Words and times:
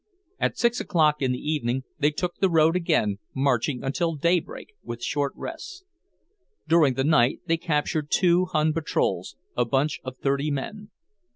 At 0.39 0.57
six 0.57 0.79
o'clock 0.79 1.21
in 1.21 1.31
the 1.31 1.37
evening 1.51 1.83
they 1.99 2.09
took 2.09 2.37
the 2.39 2.49
road 2.49 2.75
again, 2.75 3.19
marching 3.35 3.83
until 3.83 4.15
daybreak, 4.15 4.73
with 4.81 5.03
short 5.03 5.31
rests. 5.35 5.83
During 6.67 6.95
the 6.95 7.03
night 7.03 7.41
they 7.45 7.57
captured 7.57 8.09
two 8.09 8.45
Hun 8.45 8.73
patrols, 8.73 9.35
a 9.55 9.63
bunch 9.63 9.99
of 10.03 10.17
thirty 10.17 10.49
men. 10.49 10.89